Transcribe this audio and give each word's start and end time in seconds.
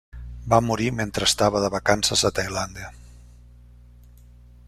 Va 0.53 0.59
morir 0.69 0.87
mentre 0.99 1.27
estava 1.31 1.61
de 1.65 1.69
vacances 1.75 2.25
a 2.29 2.33
Tailàndia. 2.41 2.91